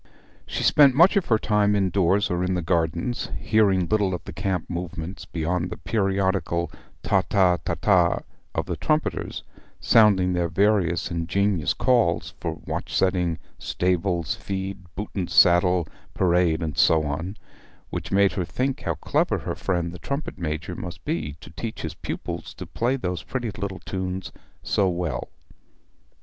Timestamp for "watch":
12.65-12.91